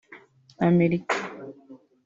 Amerika 0.67 1.15